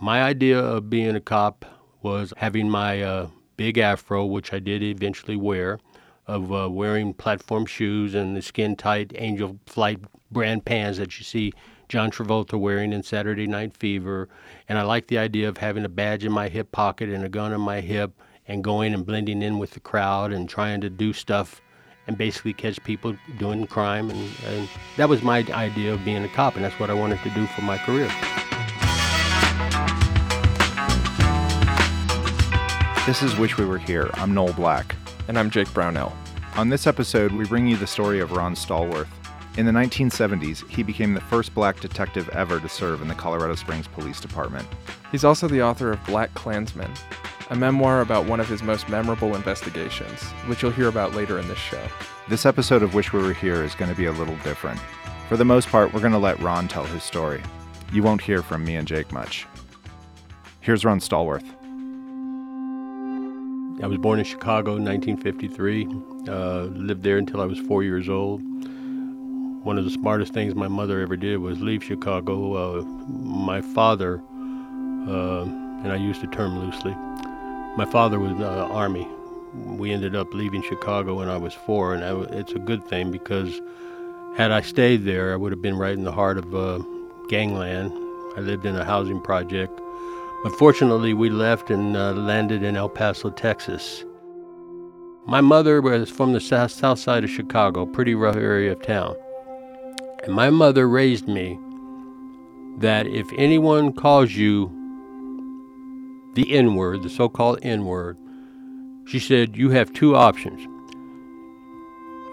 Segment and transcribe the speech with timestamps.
[0.00, 1.64] My idea of being a cop
[2.02, 5.80] was having my uh, big afro, which I did eventually wear,
[6.28, 9.98] of uh, wearing platform shoes and the skin tight Angel Flight
[10.30, 11.52] brand pants that you see
[11.88, 14.28] John Travolta wearing in Saturday Night Fever.
[14.68, 17.28] And I like the idea of having a badge in my hip pocket and a
[17.28, 18.12] gun in my hip
[18.46, 21.60] and going and blending in with the crowd and trying to do stuff
[22.06, 24.10] and basically catch people doing crime.
[24.10, 27.18] And, and that was my idea of being a cop, and that's what I wanted
[27.24, 28.08] to do for my career.
[33.08, 34.10] This is Wish We Were Here.
[34.12, 34.94] I'm Noel Black.
[35.28, 36.14] And I'm Jake Brownell.
[36.56, 39.08] On this episode, we bring you the story of Ron Stallworth.
[39.56, 43.54] In the 1970s, he became the first black detective ever to serve in the Colorado
[43.54, 44.68] Springs Police Department.
[45.10, 46.92] He's also the author of Black Klansman,
[47.48, 51.48] a memoir about one of his most memorable investigations, which you'll hear about later in
[51.48, 51.82] this show.
[52.28, 54.80] This episode of Wish We Were Here is going to be a little different.
[55.30, 57.42] For the most part, we're going to let Ron tell his story.
[57.90, 59.46] You won't hear from me and Jake much.
[60.60, 61.57] Here's Ron Stallworth.
[63.82, 65.88] I was born in Chicago in 1953.
[66.28, 68.42] Uh, lived there until I was four years old
[69.68, 72.54] one of the smartest things my mother ever did was leave Chicago.
[72.54, 74.22] Uh, my father,
[75.06, 76.92] uh, and I use the term loosely,
[77.76, 79.06] my father was uh, Army.
[79.52, 83.10] We ended up leaving Chicago when I was four, and I, it's a good thing
[83.10, 83.60] because
[84.36, 86.78] had I stayed there, I would have been right in the heart of uh,
[87.28, 87.92] gangland.
[88.36, 89.78] I lived in a housing project.
[90.42, 94.04] But fortunately, we left and uh, landed in El Paso, Texas.
[95.26, 99.16] My mother was from the south, south side of Chicago, pretty rough area of town.
[100.24, 101.58] And my mother raised me
[102.78, 104.70] that if anyone calls you
[106.34, 108.16] the N word, the so called N word,
[109.06, 110.60] she said, you have two options.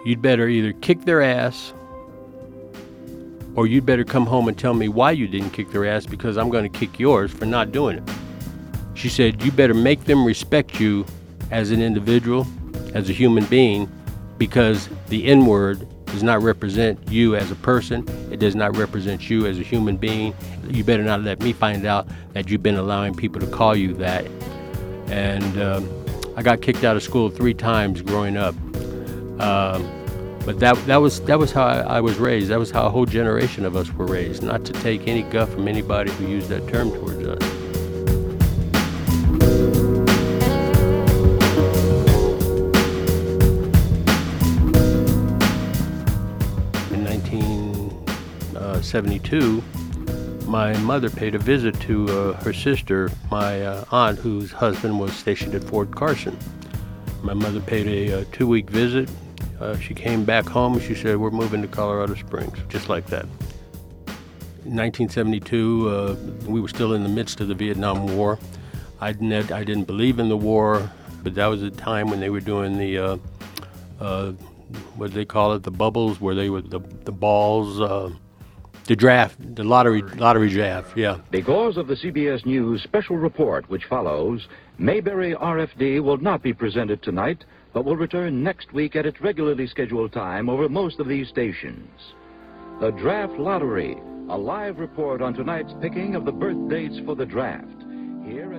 [0.05, 1.73] You'd better either kick their ass
[3.55, 6.37] or you'd better come home and tell me why you didn't kick their ass because
[6.37, 8.09] I'm going to kick yours for not doing it.
[8.93, 11.05] She said, You better make them respect you
[11.51, 12.47] as an individual,
[12.93, 13.89] as a human being,
[14.37, 18.07] because the N word does not represent you as a person.
[18.31, 20.33] It does not represent you as a human being.
[20.69, 23.93] You better not let me find out that you've been allowing people to call you
[23.95, 24.25] that.
[25.07, 26.05] And um,
[26.37, 28.55] I got kicked out of school three times growing up.
[29.41, 30.04] Um,
[30.45, 32.49] but that that was that was how I, I, was raised.
[32.49, 34.43] That was how a whole generation of us were raised.
[34.43, 37.41] Not to take any guff from anybody who used that term towards us.
[46.91, 49.63] In 1972,
[50.45, 55.11] my mother paid a visit to uh, her sister, my uh, aunt, whose husband was
[55.13, 56.37] stationed at Fort Carson.
[57.23, 59.09] My mother paid a, a uh, two week visit.
[59.59, 60.79] Uh, she came back home.
[60.79, 63.25] She said, We're moving to Colorado Springs, just like that.
[64.65, 66.15] In 1972, uh,
[66.47, 68.39] we were still in the midst of the Vietnam War.
[68.99, 70.89] I didn't, I didn't believe in the war,
[71.23, 73.19] but that was a time when they were doing the,
[73.99, 74.31] uh,
[74.95, 77.79] what do they call it, the bubbles, where they were the, the balls
[78.85, 81.17] the draft, the lottery, lottery draft, yeah.
[81.31, 87.01] Because of the CBS News special report which follows, Mayberry RFD will not be presented
[87.01, 87.45] tonight,
[87.75, 92.13] but will return next week at its regularly scheduled time over most of these stations.
[92.79, 93.97] The Draft Lottery,
[94.29, 97.67] a live report on tonight's picking of the birth dates for the draft.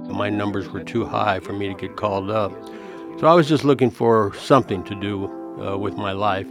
[0.07, 2.53] My numbers were too high for me to get called up.
[3.19, 5.25] So I was just looking for something to do
[5.63, 6.47] uh, with my life.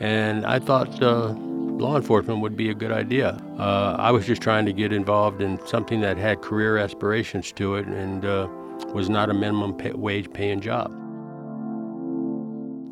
[0.00, 3.38] And I thought, uh, law enforcement would be a good idea.
[3.58, 7.74] Uh, I was just trying to get involved in something that had career aspirations to
[7.74, 8.48] it and uh,
[8.94, 10.90] was not a minimum pay- wage paying job.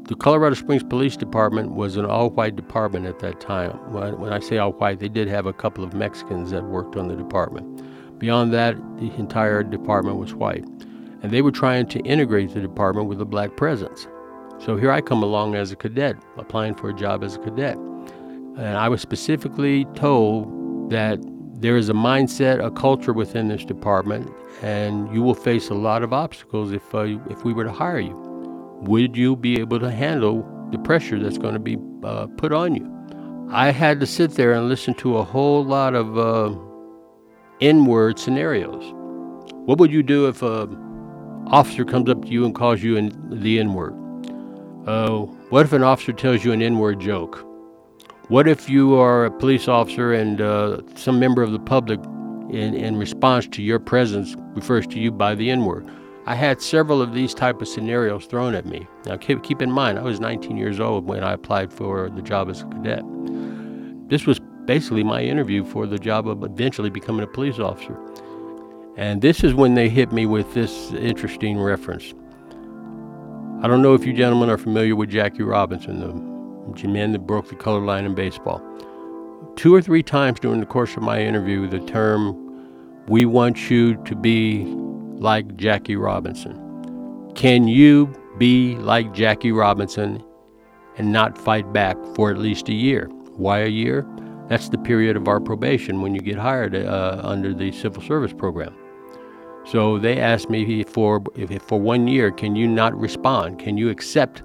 [0.08, 3.72] The Colorado Springs Police Department was an all white department at that time.
[3.92, 7.08] When I say all white, they did have a couple of Mexicans that worked on
[7.08, 7.82] the department.
[8.20, 10.64] Beyond that, the entire department was white.
[11.22, 14.06] And they were trying to integrate the department with a black presence.
[14.60, 17.76] So here I come along as a cadet, applying for a job as a cadet.
[17.76, 21.18] And I was specifically told that
[21.54, 26.04] there is a mindset, a culture within this department, and you will face a lot
[26.04, 28.22] of obstacles if, uh, if we were to hire you.
[28.82, 32.74] Would you be able to handle the pressure that's going to be uh, put on
[32.74, 32.92] you?
[33.50, 36.56] I had to sit there and listen to a whole lot of uh,
[37.60, 38.92] N-word scenarios.
[39.66, 40.68] What would you do if a
[41.46, 43.94] officer comes up to you and calls you an, the N-word?
[44.86, 45.20] Uh,
[45.50, 47.44] what if an officer tells you an N-word joke?
[48.28, 52.00] What if you are a police officer and uh, some member of the public,
[52.50, 55.88] in, in response to your presence, refers to you by the N word?
[56.28, 58.88] I had several of these type of scenarios thrown at me.
[59.04, 62.20] Now, keep, keep in mind, I was 19 years old when I applied for the
[62.20, 63.04] job as a cadet.
[64.08, 67.96] This was basically my interview for the job of eventually becoming a police officer.
[68.96, 72.12] And this is when they hit me with this interesting reference.
[73.62, 77.48] I don't know if you gentlemen are familiar with Jackie Robinson, the man that broke
[77.48, 78.60] the color line in baseball.
[79.54, 83.94] Two or three times during the course of my interview, the term, we want you
[84.04, 84.64] to be
[85.18, 86.62] like Jackie Robinson.
[87.34, 90.22] Can you be like Jackie Robinson
[90.98, 93.06] and not fight back for at least a year?
[93.36, 94.06] Why a year?
[94.48, 98.32] That's the period of our probation when you get hired uh, under the civil service
[98.32, 98.74] program.
[99.66, 103.58] So they asked me for if for one year, can you not respond?
[103.58, 104.42] Can you accept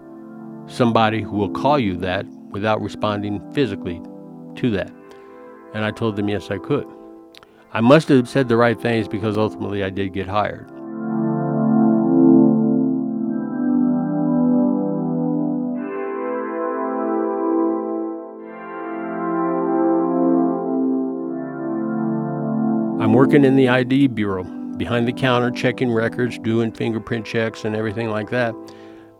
[0.65, 4.01] somebody who will call you that without responding physically
[4.55, 4.91] to that?
[5.73, 6.87] And I told them yes, I could.
[7.73, 10.69] I must have said the right things because ultimately I did get hired.
[23.01, 24.43] I'm working in the ID Bureau
[24.75, 28.53] behind the counter checking records, doing fingerprint checks and everything like that.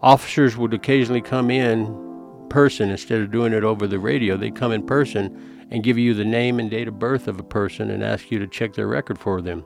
[0.02, 4.36] Officers would occasionally come in person instead of doing it over the radio.
[4.36, 7.44] They'd come in person and give you the name and date of birth of a
[7.44, 9.66] person and ask you to check their record for them.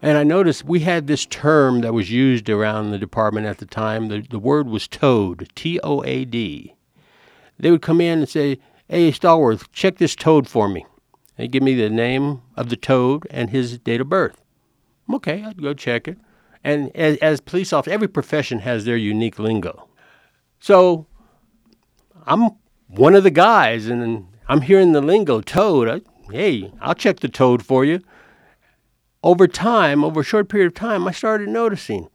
[0.00, 3.66] And I noticed we had this term that was used around the department at the
[3.66, 4.08] time.
[4.08, 6.74] The, the word was toad, T O A D.
[7.58, 8.58] They would come in and say,
[8.88, 10.86] Hey, Stallworth, check this toad for me.
[11.36, 14.40] They give me the name of the toad and his date of birth.
[15.12, 16.18] Okay, I'd go check it.
[16.62, 19.88] And as, as police officers, every profession has their unique lingo.
[20.60, 21.06] So
[22.26, 22.50] I'm
[22.96, 25.88] one of the guys, and I'm hearing the lingo toad.
[25.88, 28.00] I, hey, I'll check the toad for you.
[29.22, 32.08] Over time, over a short period of time, I started noticing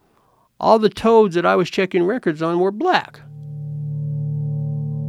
[0.60, 3.22] all the toads that I was checking records on were black.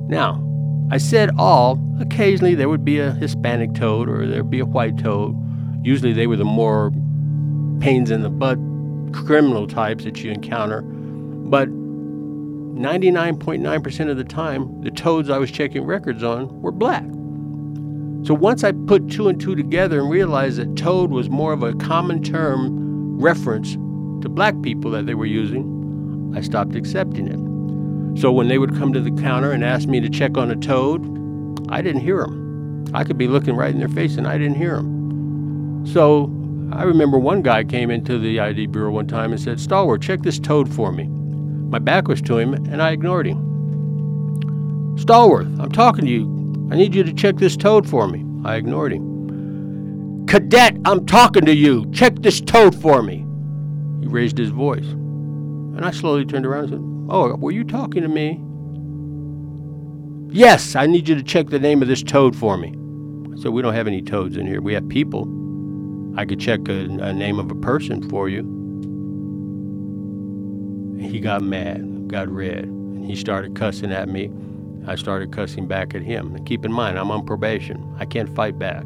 [0.08, 0.46] Now,
[0.90, 1.78] I said all.
[2.00, 5.36] Occasionally there would be a Hispanic toad or there'd be a white toad.
[5.84, 6.90] Usually they were the more
[7.80, 8.58] pains in the butt
[9.12, 10.82] criminal types that you encounter.
[10.82, 11.68] But
[12.80, 17.04] 99.9% of the time, the toads I was checking records on were black.
[18.26, 21.62] So once I put two and two together and realized that toad was more of
[21.62, 23.74] a common term reference
[24.22, 28.20] to black people that they were using, I stopped accepting it.
[28.20, 30.56] So when they would come to the counter and ask me to check on a
[30.56, 31.02] toad,
[31.70, 32.86] I didn't hear them.
[32.92, 35.86] I could be looking right in their face and I didn't hear them.
[35.86, 36.30] So
[36.72, 40.22] I remember one guy came into the ID bureau one time and said, Stallworth, check
[40.22, 41.10] this toad for me.
[41.70, 43.38] My back was to him and I ignored him.
[44.96, 46.68] Stallworth, I'm talking to you.
[46.72, 48.24] I need you to check this toad for me.
[48.44, 50.26] I ignored him.
[50.26, 51.88] Cadet, I'm talking to you.
[51.92, 53.24] Check this toad for me.
[54.00, 54.84] He raised his voice.
[54.84, 58.40] And I slowly turned around and said, Oh, were you talking to me?
[60.32, 62.74] Yes, I need you to check the name of this toad for me.
[63.32, 64.60] I said, We don't have any toads in here.
[64.60, 65.28] We have people.
[66.16, 68.59] I could check a, a name of a person for you.
[71.00, 74.30] He got mad, got red, and he started cussing at me.
[74.86, 76.34] I started cussing back at him.
[76.34, 77.94] And keep in mind, I'm on probation.
[77.98, 78.84] I can't fight back.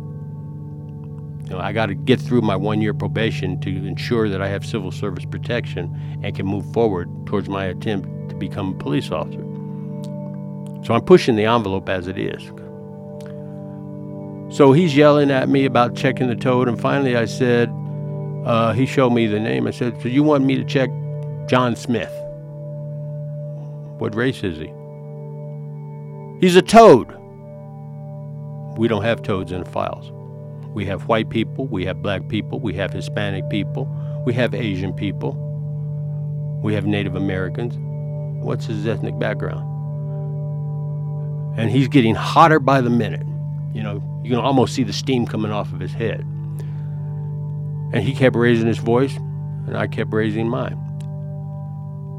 [1.44, 4.48] You know, I got to get through my one year probation to ensure that I
[4.48, 9.10] have civil service protection and can move forward towards my attempt to become a police
[9.10, 9.44] officer.
[10.84, 12.42] So I'm pushing the envelope as it is.
[14.56, 17.70] So he's yelling at me about checking the toad, and finally I said,
[18.44, 19.66] uh, he showed me the name.
[19.66, 20.90] I said, So you want me to check
[21.46, 22.12] John Smith?
[23.98, 24.72] What race is he?
[26.40, 27.08] He's a toad.
[28.78, 30.10] We don't have toads in the files.
[30.74, 33.88] We have white people, we have black people, we have Hispanic people,
[34.26, 35.34] we have Asian people,
[36.62, 37.76] we have Native Americans.
[38.42, 39.70] What's his ethnic background?
[41.58, 43.26] And he's getting hotter by the minute.
[43.72, 46.20] You know, you can almost see the steam coming off of his head.
[47.92, 50.83] And he kept raising his voice, and I kept raising mine.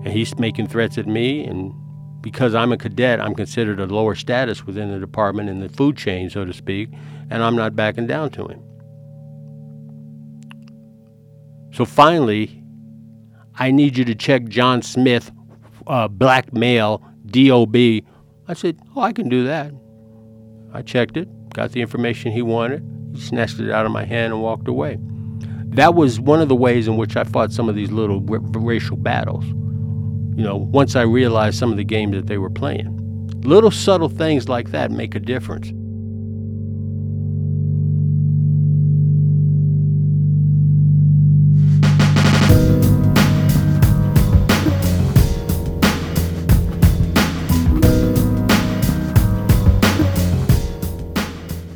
[0.05, 1.73] And he's making threats at me, and
[2.21, 5.97] because I'm a cadet, I'm considered a lower status within the department in the food
[5.97, 6.89] chain, so to speak,
[7.31, 8.61] and I'm not backing down to him.
[11.73, 12.63] So finally,
[13.55, 15.31] I need you to check John Smith,
[15.87, 17.75] uh, DOB.
[17.75, 19.73] I said, Oh, I can do that.
[20.71, 22.83] I checked it, got the information he wanted.
[23.15, 24.99] He snatched it out of my hand and walked away.
[25.69, 28.39] That was one of the ways in which I fought some of these little r-
[28.39, 29.45] racial battles
[30.35, 32.91] you know, once I realized some of the games that they were playing.
[33.43, 35.69] Little subtle things like that make a difference.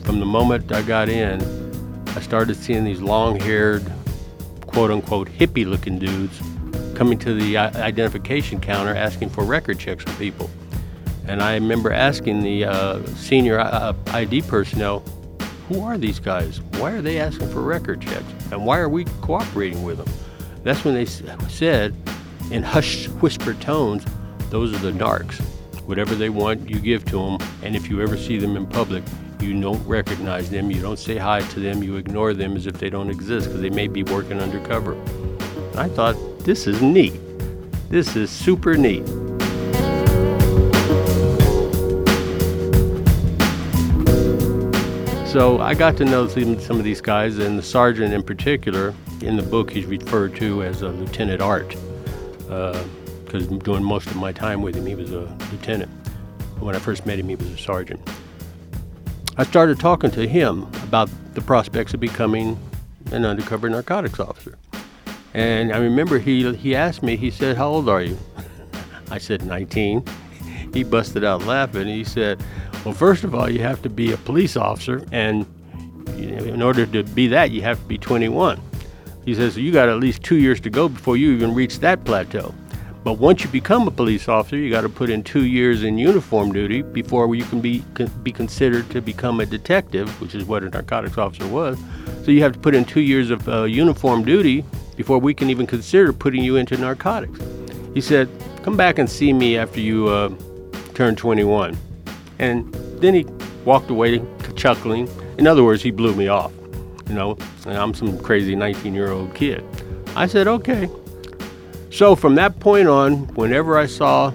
[0.04, 1.42] From the moment I got in,
[2.08, 3.89] I started seeing these long haired,
[4.66, 6.42] quote unquote, hippie looking dudes
[7.00, 10.50] coming to the identification counter asking for record checks from people.
[11.29, 15.00] And I remember asking the uh, senior uh, ID personnel,
[15.70, 16.60] who are these guys?
[16.74, 18.25] Why are they asking for record checks?
[18.51, 20.13] And why are we cooperating with them?
[20.63, 21.96] That's when they said,
[22.51, 24.03] in hushed, whispered tones,
[24.50, 25.39] those are the narcs.
[25.86, 27.38] Whatever they want, you give to them.
[27.63, 29.06] And if you ever see them in public,
[29.39, 32.77] you don't recognize them, you don't say hi to them, you ignore them as if
[32.77, 34.96] they don't exist because they may be working undercover.
[34.96, 36.18] And I thought,
[36.50, 37.13] this is neat.
[37.91, 39.06] This is super neat.
[45.27, 48.96] So I got to know some of these guys, and the sergeant in particular.
[49.22, 51.70] In the book, he's referred to as a Lieutenant Art,
[52.39, 55.91] because uh, during most of my time with him, he was a lieutenant.
[56.60, 58.01] When I first met him, he was a sergeant.
[59.38, 62.58] I started talking to him about the prospects of becoming
[63.12, 64.58] an undercover narcotics officer.
[65.33, 68.17] And I remember he he asked me, he said, How old are you?
[69.12, 70.03] I said, 19.
[70.74, 71.88] He busted out laughing.
[71.88, 72.41] He said,
[72.86, 75.45] well, first of all, you have to be a police officer, and
[76.17, 78.59] in order to be that, you have to be 21.
[79.25, 81.79] He says, so you got at least two years to go before you even reach
[81.79, 82.53] that plateau.
[83.03, 85.98] But once you become a police officer, you got to put in two years in
[85.98, 87.79] uniform duty before you can be
[88.24, 91.79] be considered to become a detective, which is what a narcotics officer was.
[92.24, 95.50] So you have to put in two years of uh, uniform duty before we can
[95.50, 97.40] even consider putting you into narcotics.
[97.94, 98.30] He said,
[98.64, 100.30] "Come back and see me after you uh,
[100.94, 101.78] turn 21."
[102.40, 103.26] And then he
[103.66, 104.22] walked away
[104.56, 105.10] chuckling.
[105.38, 106.52] In other words, he blew me off.
[107.08, 109.64] You know, I'm some crazy 19 year old kid.
[110.16, 110.90] I said, okay.
[111.92, 114.34] So from that point on, whenever I saw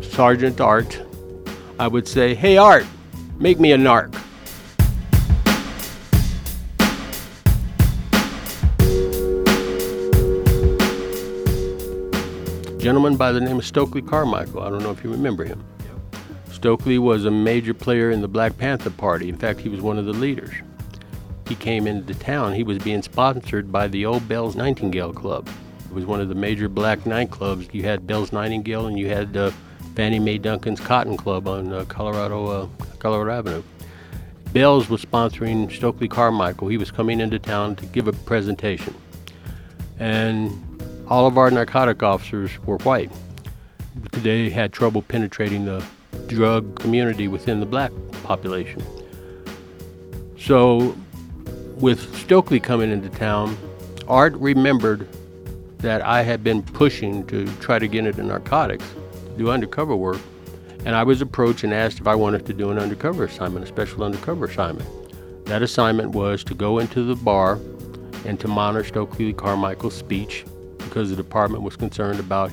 [0.00, 1.00] Sergeant Art,
[1.78, 2.86] I would say, hey, Art,
[3.38, 4.14] make me a narc.
[12.82, 14.60] Gentleman by the name of Stokely Carmichael.
[14.60, 15.64] I don't know if you remember him.
[16.50, 19.28] Stokely was a major player in the Black Panther Party.
[19.28, 20.52] In fact, he was one of the leaders.
[21.46, 22.54] He came into town.
[22.54, 25.48] He was being sponsored by the old Bells Nightingale Club.
[25.84, 27.72] It was one of the major black nightclubs.
[27.72, 29.52] You had Bells Nightingale and you had uh,
[29.94, 32.66] Fannie Mae Duncan's Cotton Club on uh, Colorado, uh,
[32.98, 33.62] Colorado Avenue.
[34.52, 36.66] Bells was sponsoring Stokely Carmichael.
[36.66, 38.92] He was coming into town to give a presentation.
[40.00, 40.71] And
[41.12, 43.12] all of our narcotic officers were white.
[44.12, 45.84] They had trouble penetrating the
[46.26, 47.92] drug community within the black
[48.22, 48.82] population.
[50.38, 50.96] So,
[51.76, 53.58] with Stokely coming into town,
[54.08, 55.06] Art remembered
[55.80, 58.86] that I had been pushing to try to get into narcotics,
[59.36, 60.20] do undercover work,
[60.86, 63.68] and I was approached and asked if I wanted to do an undercover assignment, a
[63.68, 64.88] special undercover assignment.
[65.44, 67.60] That assignment was to go into the bar
[68.24, 70.46] and to monitor Stokely Carmichael's speech
[70.92, 72.50] because the department was concerned about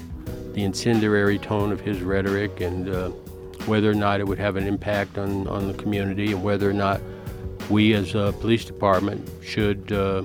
[0.54, 3.10] the incendiary tone of his rhetoric and uh,
[3.66, 6.74] whether or not it would have an impact on, on the community and whether or
[6.74, 7.02] not
[7.70, 10.24] we as a police department should uh,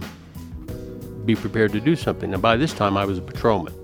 [1.25, 2.31] be prepared to do something.
[2.31, 3.75] Now, by this time, I was a patrolman.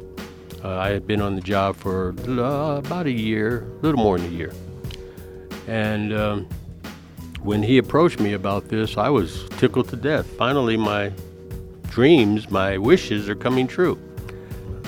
[0.63, 4.17] Uh, I had been on the job for uh, about a year, a little more
[4.17, 4.53] than a year.
[5.67, 6.49] And um,
[7.41, 10.27] when he approached me about this, I was tickled to death.
[10.37, 11.11] Finally, my
[11.89, 13.99] dreams, my wishes are coming true.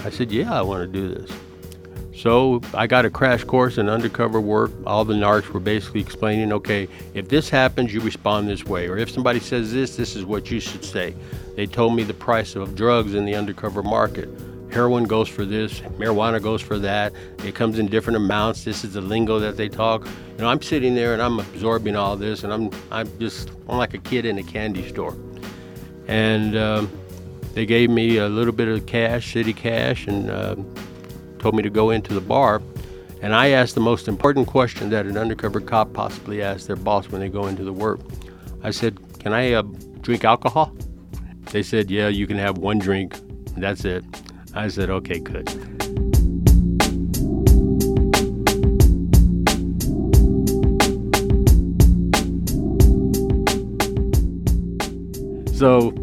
[0.05, 1.31] I said, Yeah, I want to do this.
[2.15, 4.71] So I got a crash course in undercover work.
[4.87, 8.87] All the narcs were basically explaining, okay, if this happens, you respond this way.
[8.87, 11.15] Or if somebody says this, this is what you should say.
[11.57, 14.29] They told me the price of drugs in the undercover market.
[14.71, 17.13] Heroin goes for this, marijuana goes for that.
[17.45, 18.65] It comes in different amounts.
[18.65, 20.07] This is the lingo that they talk.
[20.07, 23.77] You know, I'm sitting there and I'm absorbing all this, and I'm I'm just I'm
[23.77, 25.15] like a kid in a candy store.
[26.09, 26.91] And um,
[27.55, 30.57] they gave me a little bit of cash, city cash, and uh,
[31.39, 32.63] told me to go into the bar,
[33.21, 37.09] and I asked the most important question that an undercover cop possibly asks their boss
[37.09, 38.01] when they go into the work.
[38.63, 39.63] I said, Can I uh,
[40.01, 40.75] drink alcohol?
[41.51, 43.17] They said, Yeah, you can have one drink.
[43.57, 44.05] That's it.
[44.55, 45.49] I said, Okay, good.
[55.55, 55.95] So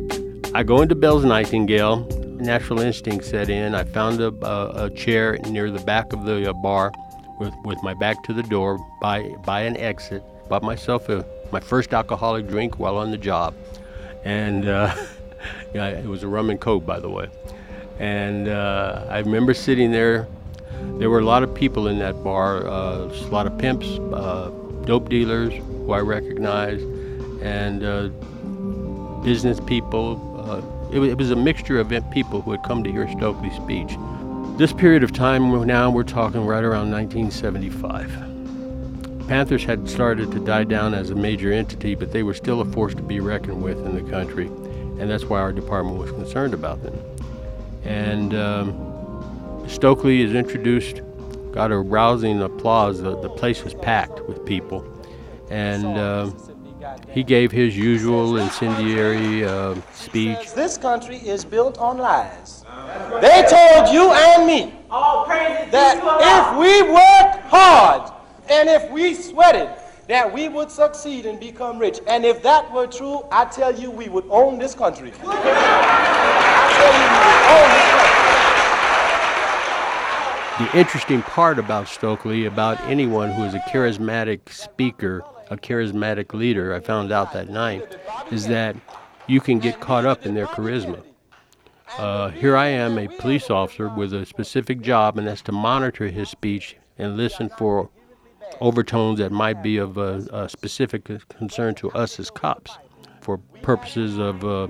[0.59, 3.73] I go into Bell's Nightingale natural instinct set in.
[3.73, 6.91] I found a, a, a chair near the back of the uh, bar
[7.39, 10.21] with, with my back to the door by, by an exit.
[10.49, 13.55] Bought myself a, my first alcoholic drink while on the job.
[14.25, 14.93] And uh,
[15.73, 17.29] yeah, it was a rum and coke, by the way.
[17.97, 20.27] And uh, I remember sitting there.
[20.97, 24.51] There were a lot of people in that bar, uh, a lot of pimps, uh,
[24.83, 26.83] dope dealers who I recognized,
[27.41, 28.09] and uh,
[29.23, 30.25] business people.
[30.91, 33.97] It, it was a mixture of people who had come to hear Stokely's speech.
[34.57, 39.27] This period of time now, we're talking right around 1975.
[39.27, 42.65] Panthers had started to die down as a major entity, but they were still a
[42.65, 46.55] force to be reckoned with in the country, and that's why our department was concerned
[46.55, 46.97] about them.
[47.83, 51.01] And um, Stokely is introduced,
[51.51, 53.01] got a rousing applause.
[53.01, 54.83] The, the place was packed with people,
[55.51, 56.31] and uh,
[57.09, 60.53] he gave his usual incendiary uh, speech.
[60.53, 62.63] This country is built on lies.
[63.21, 64.73] They told you and me
[65.71, 68.11] that if we worked hard
[68.49, 69.69] and if we sweated
[70.07, 73.91] that we would succeed and become rich, and if that were true, I tell you
[73.91, 75.13] we would own this country.
[75.23, 75.29] I
[76.79, 78.09] tell you we would own this country.
[80.65, 86.73] The interesting part about Stokely, about anyone who is a charismatic speaker, a charismatic leader,
[86.73, 87.97] I found out that night,
[88.31, 88.75] is that
[89.27, 91.03] you can get caught up in their charisma.
[91.97, 96.07] Uh, here I am, a police officer with a specific job, and that's to monitor
[96.07, 97.89] his speech and listen for
[98.61, 102.77] overtones that might be of a, a specific concern to us as cops
[103.21, 104.67] for purposes of uh,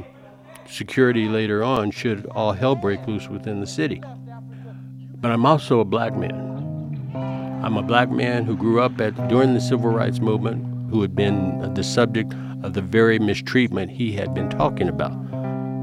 [0.67, 4.01] security later on should all hell break loose within the city.
[5.15, 6.47] But I'm also a black man.
[7.63, 11.15] I'm a black man who grew up at during the civil rights movement, who had
[11.15, 15.13] been the subject of the very mistreatment he had been talking about.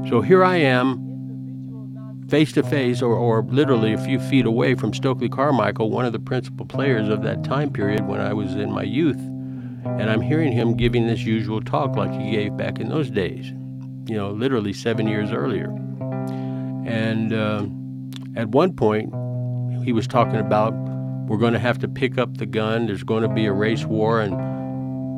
[0.09, 1.05] So here I am,
[2.29, 6.19] face to face or, literally a few feet away from Stokely Carmichael, one of the
[6.19, 9.19] principal players of that time period when I was in my youth.
[9.85, 13.47] And I'm hearing him giving this usual talk like he gave back in those days,
[14.07, 15.67] you know, literally seven years earlier.
[16.85, 17.65] And uh,
[18.39, 19.13] at one point,
[19.83, 20.73] he was talking about
[21.27, 23.83] we're going to have to pick up the gun, there's going to be a race
[23.83, 24.33] war, and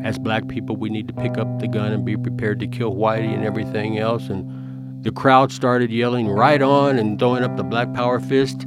[0.03, 2.93] as black people, we need to pick up the gun and be prepared to kill
[2.93, 4.29] Whitey and everything else.
[4.29, 8.63] And the crowd started yelling right on and throwing up the black power fist.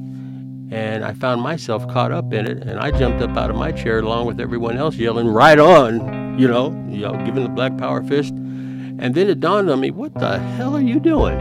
[0.71, 3.73] And I found myself caught up in it, and I jumped up out of my
[3.73, 7.77] chair along with everyone else yelling right on, you know, you know, giving the black
[7.77, 8.33] power fist.
[8.33, 11.39] And then it dawned on me, what the hell are you doing?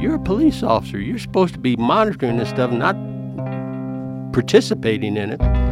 [0.00, 0.98] You're a police officer.
[0.98, 2.96] You're supposed to be monitoring this stuff, not
[4.32, 5.63] participating in it.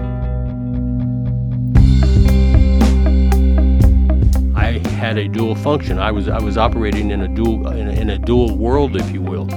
[5.03, 5.99] Had a dual function.
[5.99, 9.11] I was I was operating in a dual in a, in a dual world, if
[9.11, 9.49] you will.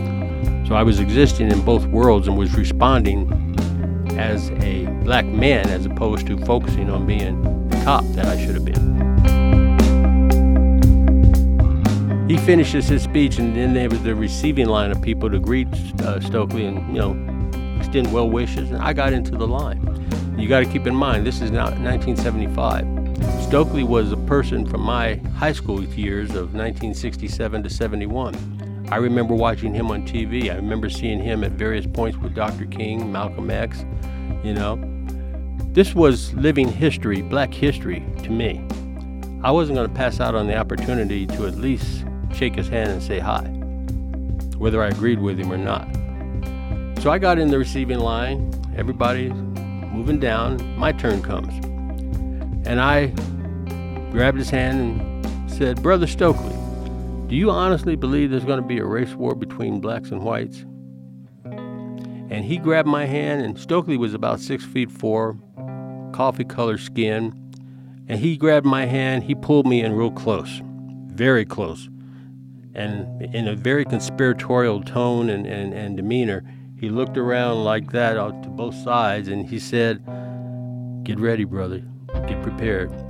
[0.68, 3.30] So I was existing in both worlds and was responding
[4.18, 8.56] as a black man as opposed to focusing on being the cop that I should
[8.56, 8.96] have been.
[12.28, 15.68] He finishes his speech, and then there was the receiving line of people to greet
[16.02, 17.12] uh, Stokely and you know
[17.78, 19.80] extend well wishes, and I got into the line.
[20.40, 23.44] You got to keep in mind this is now 1975.
[23.44, 28.88] Stokely was person from my high school years of 1967 to 71.
[28.92, 30.52] I remember watching him on TV.
[30.52, 32.66] I remember seeing him at various points with Dr.
[32.66, 33.86] King, Malcolm X,
[34.44, 34.80] you know.
[35.74, 38.66] This was living history, black history to me.
[39.44, 42.90] I wasn't going to pass out on the opportunity to at least shake his hand
[42.90, 43.44] and say hi,
[44.58, 45.88] whether I agreed with him or not.
[47.02, 51.54] So I got in the receiving line, everybody's moving down, my turn comes.
[52.68, 53.14] And I
[54.16, 56.56] grabbed his hand and said, Brother Stokely,
[57.28, 60.60] do you honestly believe there's going to be a race war between blacks and whites?
[61.44, 65.38] And he grabbed my hand, and Stokely was about six feet four,
[66.14, 67.34] coffee colored skin.
[68.08, 70.62] And he grabbed my hand, he pulled me in real close,
[71.08, 71.90] very close.
[72.74, 76.42] And in a very conspiratorial tone and, and, and demeanor,
[76.80, 80.02] he looked around like that uh, to both sides and he said,
[81.04, 81.84] Get ready, brother.
[82.28, 83.05] Get prepared.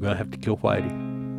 [0.00, 0.88] We're going to have to kill Whitey.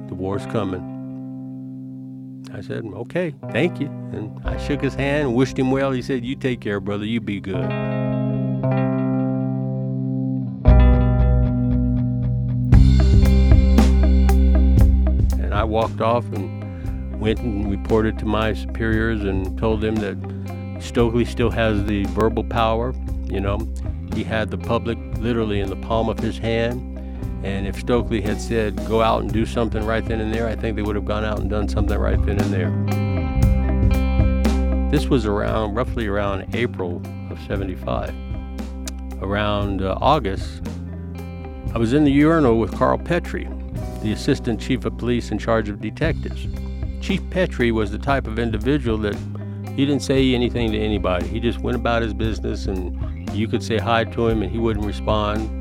[0.07, 2.45] The war's coming.
[2.53, 3.87] I said, okay, thank you.
[3.87, 5.91] And I shook his hand and wished him well.
[5.91, 7.03] He said, you take care, brother.
[7.03, 7.55] You be good.
[15.39, 20.83] And I walked off and went and reported to my superiors and told them that
[20.83, 22.93] Stokely still has the verbal power,
[23.25, 23.57] you know,
[24.13, 26.90] he had the public literally in the palm of his hand.
[27.43, 30.55] And if Stokely had said, go out and do something right then and there, I
[30.55, 32.69] think they would have gone out and done something right then and there.
[34.91, 37.01] This was around, roughly around April
[37.31, 38.13] of 75.
[39.21, 40.61] Around uh, August,
[41.73, 43.47] I was in the urinal with Carl Petrie,
[44.01, 46.47] the assistant chief of police in charge of detectives.
[47.01, 49.15] Chief Petrie was the type of individual that
[49.75, 51.27] he didn't say anything to anybody.
[51.27, 54.59] He just went about his business and you could say hi to him and he
[54.59, 55.60] wouldn't respond.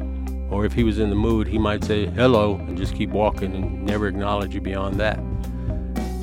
[0.51, 3.55] Or if he was in the mood, he might say hello and just keep walking
[3.55, 5.19] and never acknowledge you beyond that.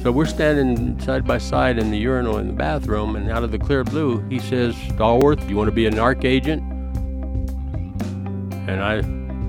[0.04, 3.52] So we're standing side by side in the urinal in the bathroom, and out of
[3.52, 6.62] the clear blue, he says, Stallworth, do you want to be a narc agent?
[8.70, 9.02] And I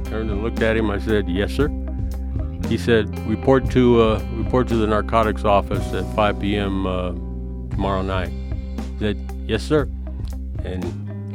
[0.09, 0.91] turned and looked at him.
[0.91, 1.69] I said, Yes, sir.
[2.69, 6.87] He said, "Report to uh, report to the narcotics office at 5 p.m.
[6.87, 7.13] Uh,
[7.71, 9.89] tomorrow night." I said, "Yes, sir."
[10.65, 10.85] And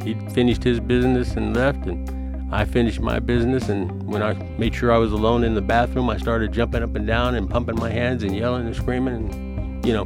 [0.03, 2.07] he finished his business and left, and
[2.51, 3.69] I finished my business.
[3.69, 6.95] And when I made sure I was alone in the bathroom, I started jumping up
[6.95, 10.05] and down and pumping my hands and yelling and screaming, and you know,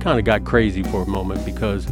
[0.00, 1.86] kind of got crazy for a moment because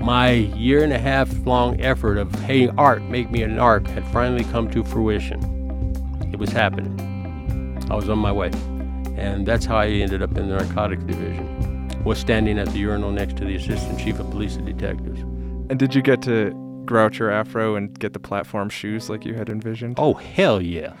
[0.00, 4.04] my year and a half long effort of hey art make me an narc had
[4.08, 5.40] finally come to fruition
[6.32, 7.12] it was happening
[7.92, 8.50] I was on my way.
[9.16, 11.90] And that's how I ended up in the narcotics division.
[12.04, 15.20] Was standing at the urinal next to the assistant chief of police and detectives.
[15.20, 16.52] And did you get to
[16.90, 19.96] out your afro and get the platform shoes like you had envisioned?
[19.98, 20.94] Oh, hell yeah.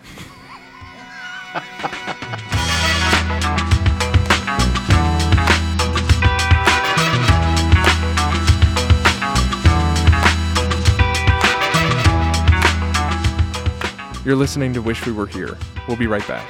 [14.24, 15.58] You're listening to Wish We Were Here.
[15.88, 16.48] We'll be right back.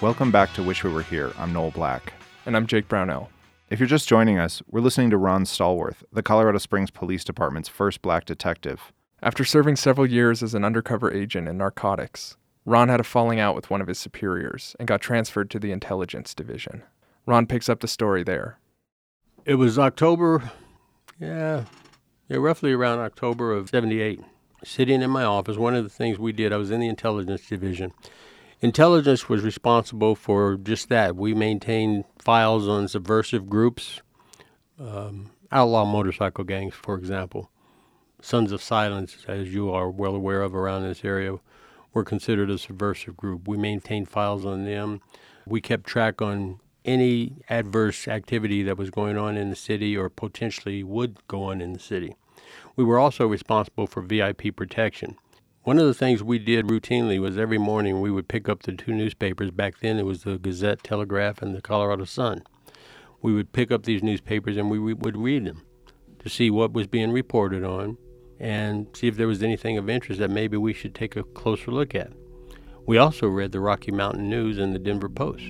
[0.00, 1.32] Welcome back to Wish We Were Here.
[1.36, 2.12] I'm Noel Black.
[2.46, 3.30] And I'm Jake Brownell.
[3.68, 7.68] If you're just joining us, we're listening to Ron Stallworth, the Colorado Springs Police Department's
[7.68, 8.92] first black detective.
[9.24, 13.56] After serving several years as an undercover agent in narcotics, Ron had a falling out
[13.56, 16.84] with one of his superiors and got transferred to the intelligence division.
[17.26, 18.60] Ron picks up the story there.
[19.44, 20.52] It was October,
[21.18, 21.64] yeah,
[22.28, 24.20] yeah, roughly around October of 78.
[24.62, 27.48] Sitting in my office, one of the things we did, I was in the intelligence
[27.48, 27.92] division.
[28.60, 31.14] Intelligence was responsible for just that.
[31.14, 34.02] We maintained files on subversive groups,
[34.80, 37.50] um, outlaw motorcycle gangs, for example.
[38.20, 41.38] Sons of Silence, as you are well aware of around this area,
[41.94, 43.46] were considered a subversive group.
[43.46, 45.02] We maintained files on them.
[45.46, 50.08] We kept track on any adverse activity that was going on in the city or
[50.08, 52.16] potentially would go on in the city.
[52.74, 55.16] We were also responsible for VIP protection.
[55.68, 58.72] One of the things we did routinely was every morning we would pick up the
[58.72, 59.50] two newspapers.
[59.50, 62.42] Back then it was the Gazette Telegraph and the Colorado Sun.
[63.20, 65.66] We would pick up these newspapers and we would read them
[66.20, 67.98] to see what was being reported on
[68.40, 71.70] and see if there was anything of interest that maybe we should take a closer
[71.70, 72.14] look at.
[72.86, 75.44] We also read the Rocky Mountain News and the Denver Post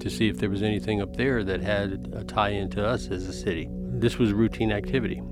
[0.00, 3.08] to see if there was anything up there that had a tie in to us
[3.08, 3.66] as a city.
[3.72, 5.22] This was routine activity.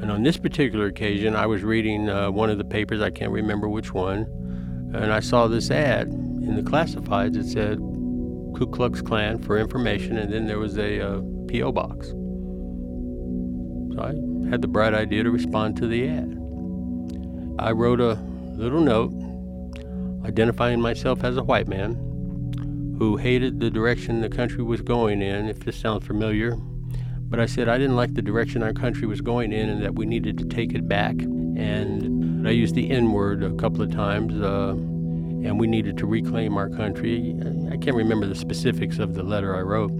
[0.00, 3.32] And on this particular occasion, I was reading uh, one of the papers, I can't
[3.32, 4.26] remember which one,
[4.94, 7.78] and I saw this ad in the classifieds that said
[8.56, 11.72] Ku Klux Klan for information, and then there was a uh, P.O.
[11.72, 12.08] box.
[13.94, 16.38] So I had the bright idea to respond to the ad.
[17.58, 18.14] I wrote a
[18.54, 19.12] little note
[20.26, 21.94] identifying myself as a white man
[22.98, 26.56] who hated the direction the country was going in, if this sounds familiar.
[27.28, 29.94] But I said I didn't like the direction our country was going in and that
[29.94, 31.14] we needed to take it back.
[31.20, 36.06] And I used the N word a couple of times, uh, and we needed to
[36.06, 37.36] reclaim our country.
[37.70, 39.90] I can't remember the specifics of the letter I wrote.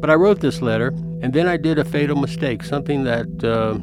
[0.00, 0.88] But I wrote this letter,
[1.22, 3.78] and then I did a fatal mistake, something that uh,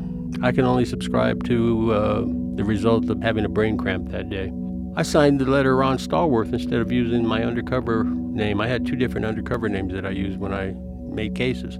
[0.46, 4.52] I can only subscribe to uh, the result of having a brain cramp that day.
[4.98, 8.60] I signed the letter Ron Stallworth instead of using my undercover name.
[8.60, 10.74] I had two different undercover names that I used when I
[11.14, 11.80] made cases.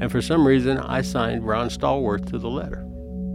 [0.00, 2.80] And for some reason, I signed Ron Stallworth to the letter.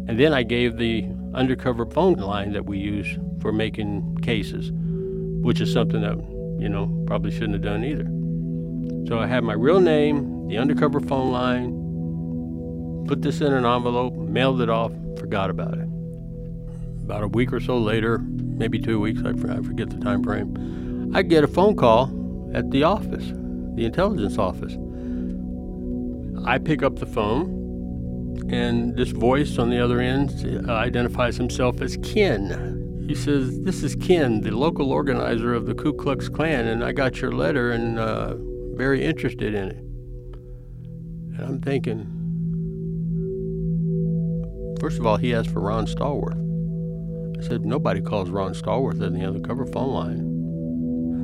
[0.08, 3.08] And then I gave the undercover phone line that we use
[3.41, 6.17] for making cases, which is something that,
[6.62, 8.08] you know, probably shouldn't have done either.
[9.08, 14.13] So I had my real name, the undercover phone line, put this in an envelope,
[14.15, 15.88] mailed it off, forgot about it.
[17.04, 21.21] About a week or so later, maybe two weeks, I forget the time frame, I
[21.21, 22.10] get a phone call
[22.54, 23.26] at the office,
[23.76, 24.78] the intelligence office.
[26.46, 31.98] I pick up the phone, and this voice on the other end identifies himself as
[32.04, 33.06] Ken.
[33.08, 36.92] He says, This is Ken, the local organizer of the Ku Klux Klan, and I
[36.92, 38.36] got your letter and uh,
[38.76, 39.78] very interested in it.
[41.38, 42.08] And I'm thinking,
[44.82, 46.40] first of all, he asked for Ron Stallworth.
[47.38, 50.33] I said, nobody calls Ron Stallworth on the undercover phone line.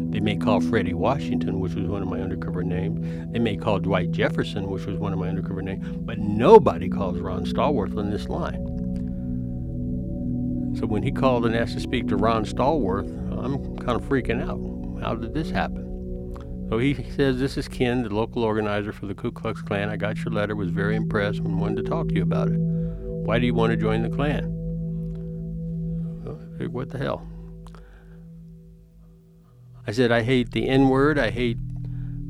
[0.09, 3.31] They may call Freddie Washington, which was one of my undercover names.
[3.31, 5.87] They may call Dwight Jefferson, which was one of my undercover names.
[5.97, 8.65] But nobody calls Ron Stallworth on this line.
[10.79, 13.09] So when he called and asked to speak to Ron Stallworth,
[13.43, 15.03] I'm kind of freaking out.
[15.03, 15.85] how did this happen?
[16.69, 19.89] So he says, This is Ken, the local organizer for the Ku Klux Klan.
[19.89, 22.59] I got your letter, was very impressed, and wanted to talk to you about it.
[22.59, 24.55] Why do you want to join the Klan?
[26.71, 27.28] What the hell?
[29.89, 31.17] I said, I hate the N word.
[31.17, 31.57] I hate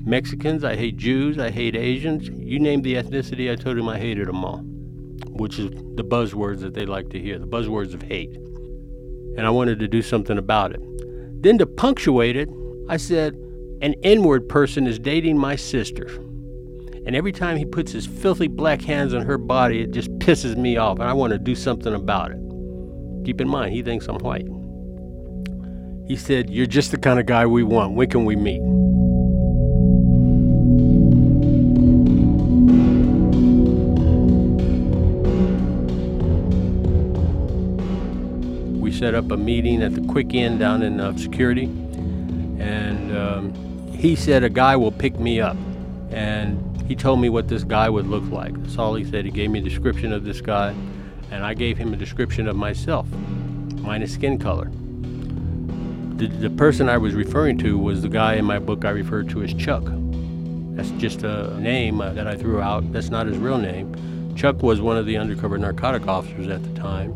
[0.06, 0.64] Mexicans.
[0.64, 1.38] I hate Jews.
[1.38, 2.30] I hate Asians.
[2.30, 4.60] You name the ethnicity, I told him I hated them all,
[5.28, 8.34] which is the buzzwords that they like to hear, the buzzwords of hate.
[9.36, 10.80] And I wanted to do something about it.
[11.44, 12.48] Then to punctuate it,
[12.88, 13.34] I said,
[13.82, 16.06] an N word person is dating my sister.
[17.06, 20.56] And every time he puts his filthy black hands on her body, it just pisses
[20.56, 22.40] me off, and I want to do something about it.
[23.26, 24.48] Keep in mind, he thinks I'm white.
[26.10, 27.94] He said, You're just the kind of guy we want.
[27.94, 28.62] When can we meet?
[38.82, 43.88] We set up a meeting at the Quick Inn down in uh, Security, and um,
[43.94, 45.58] he said a guy will pick me up.
[46.10, 48.60] And he told me what this guy would look like.
[48.64, 49.26] That's all he said.
[49.26, 50.74] He gave me a description of this guy,
[51.30, 53.08] and I gave him a description of myself,
[53.84, 54.72] minus skin color.
[56.20, 59.30] The, the person I was referring to was the guy in my book I referred
[59.30, 59.84] to as Chuck.
[59.86, 62.92] That's just a name uh, that I threw out.
[62.92, 64.36] That's not his real name.
[64.36, 67.16] Chuck was one of the undercover narcotic officers at the time,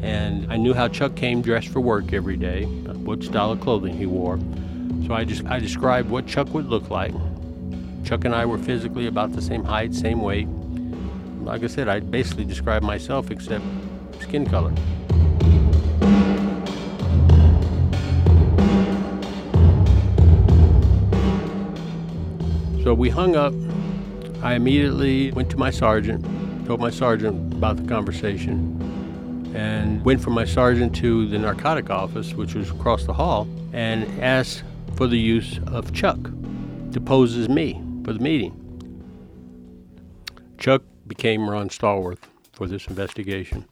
[0.00, 3.96] and I knew how Chuck came dressed for work every day, what style of clothing
[3.96, 4.38] he wore.
[5.08, 7.14] So I just I described what Chuck would look like.
[8.04, 10.46] Chuck and I were physically about the same height, same weight.
[11.42, 13.64] Like I said, I basically described myself except
[14.20, 14.72] skin color.
[22.86, 23.52] So we hung up.
[24.44, 26.24] I immediately went to my sergeant,
[26.66, 32.34] told my sergeant about the conversation, and went from my sergeant to the narcotic office,
[32.34, 34.62] which was across the hall, and asked
[34.94, 36.30] for the use of Chuck
[36.92, 38.54] to pose as me for the meeting.
[40.56, 42.22] Chuck became Ron Stallworth
[42.52, 43.66] for this investigation.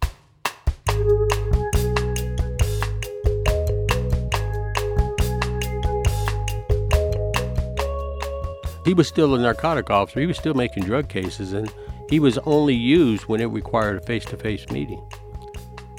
[8.85, 10.20] He was still a narcotic officer.
[10.20, 11.73] He was still making drug cases, and
[12.11, 15.03] he was only used when it required a face to face meeting.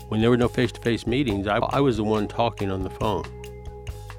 [0.09, 2.83] When there were no face to face meetings, I, I, was the one talking on
[2.83, 3.25] the phone.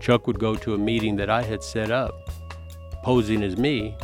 [0.01, 2.13] Chuck would go to a meeting that I had set up,
[3.05, 3.97] posing as me.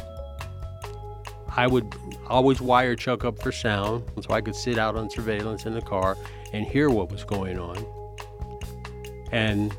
[1.56, 1.92] I would
[2.28, 5.82] always wire Chuck up for sound so I could sit out on surveillance in the
[5.82, 6.16] car
[6.52, 7.84] and hear what was going on.
[9.32, 9.76] And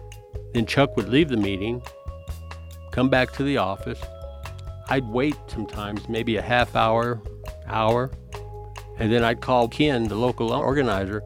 [0.53, 1.81] then Chuck would leave the meeting,
[2.91, 3.99] come back to the office,
[4.89, 7.21] I'd wait sometimes, maybe a half hour,
[7.67, 8.11] hour,
[8.99, 11.23] and then I'd call Ken, the local organizer,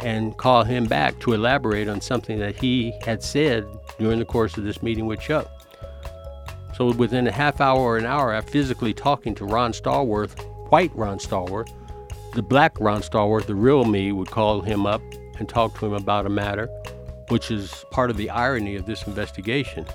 [0.00, 3.64] and call him back to elaborate on something that he had said
[3.98, 5.48] during the course of this meeting with Chuck.
[6.76, 10.40] So within a half hour or an hour, I'm physically talking to Ron Stallworth,
[10.70, 11.70] white Ron Stallworth.
[12.34, 15.00] The black Ron Stallworth, the real me, would call him up
[15.38, 16.68] and talk to him about a matter,
[17.28, 19.86] which is part of the irony of this investigation.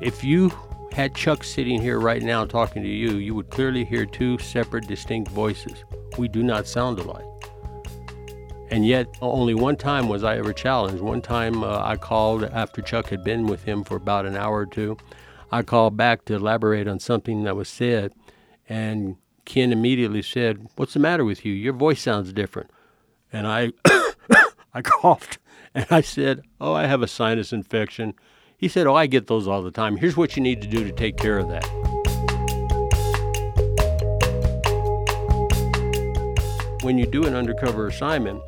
[0.00, 0.52] If you
[0.96, 4.88] had Chuck sitting here right now talking to you, you would clearly hear two separate,
[4.88, 5.84] distinct voices.
[6.16, 7.22] We do not sound alike.
[8.70, 11.02] And yet, only one time was I ever challenged.
[11.02, 14.60] One time uh, I called after Chuck had been with him for about an hour
[14.60, 14.96] or two.
[15.52, 18.14] I called back to elaborate on something that was said,
[18.66, 21.52] and Ken immediately said, What's the matter with you?
[21.52, 22.70] Your voice sounds different.
[23.30, 23.72] And I,
[24.72, 25.40] I coughed
[25.74, 28.14] and I said, Oh, I have a sinus infection.
[28.58, 29.96] He said, Oh, I get those all the time.
[29.96, 31.64] Here's what you need to do to take care of that.
[36.82, 38.40] When you do an undercover assignment,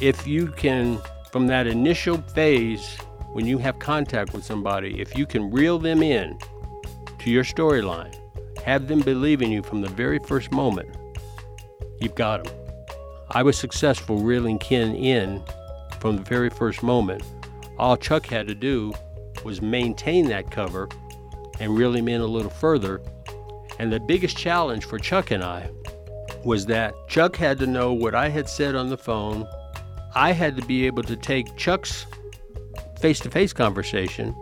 [0.00, 2.98] if you can, from that initial phase,
[3.32, 6.38] when you have contact with somebody, if you can reel them in
[7.20, 8.14] to your storyline,
[8.62, 10.88] have them believe in you from the very first moment,
[12.00, 12.54] you've got them.
[13.30, 15.42] I was successful reeling Ken in
[16.00, 17.22] from the very first moment.
[17.78, 18.92] All Chuck had to do
[19.46, 20.88] was maintain that cover
[21.60, 23.00] and reel him in a little further.
[23.78, 25.70] And the biggest challenge for Chuck and I
[26.44, 29.46] was that Chuck had to know what I had said on the phone.
[30.14, 32.06] I had to be able to take Chuck's
[33.00, 34.34] face to face conversation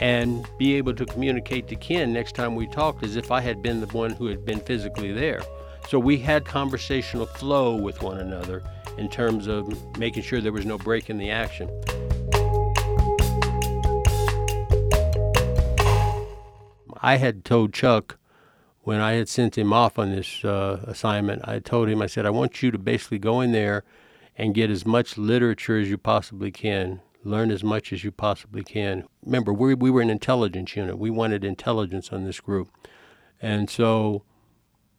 [0.00, 3.62] and be able to communicate to Ken next time we talked as if I had
[3.62, 5.42] been the one who had been physically there.
[5.88, 8.62] So we had conversational flow with one another
[8.98, 11.68] in terms of making sure there was no break in the action.
[17.02, 18.16] I had told Chuck
[18.82, 22.24] when I had sent him off on this uh, assignment, I told him, I said,
[22.24, 23.84] I want you to basically go in there
[24.38, 28.62] and get as much literature as you possibly can, learn as much as you possibly
[28.62, 29.04] can.
[29.24, 30.98] Remember, we, we were an intelligence unit.
[30.98, 32.68] We wanted intelligence on this group.
[33.40, 34.22] And so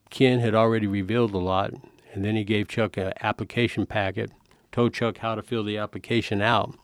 [0.09, 1.73] Ken had already revealed a lot,
[2.13, 4.31] and then he gave Chuck an application packet,
[4.71, 6.75] told Chuck how to fill the application out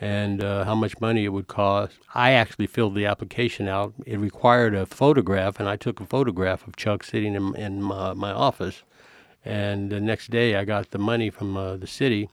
[0.00, 1.98] and uh, how much money it would cost.
[2.14, 3.92] I actually filled the application out.
[4.06, 8.14] It required a photograph, and I took a photograph of Chuck sitting in, in my,
[8.14, 8.82] my office.
[9.44, 12.30] And the next day, I got the money from uh, the city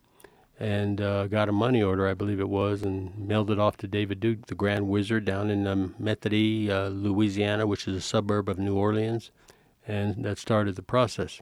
[0.60, 3.88] and uh, got a money order, I believe it was, and mailed it off to
[3.88, 8.50] David Duke, the Grand Wizard, down in um, Metairie, uh, Louisiana, which is a suburb
[8.50, 9.30] of New Orleans.
[9.88, 11.42] And that started the process.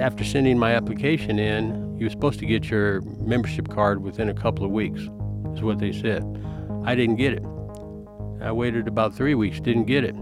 [0.00, 4.34] After sending my application in, you were supposed to get your membership card within a
[4.34, 5.00] couple of weeks,
[5.54, 6.22] is what they said.
[6.84, 7.42] I didn't get it.
[8.42, 10.14] I waited about three weeks, didn't get it.